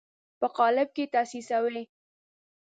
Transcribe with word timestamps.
په 0.39 0.47
قالب 0.57 0.89
کې 0.95 1.03
یې 1.05 1.11
تاسیسوي. 1.15 1.83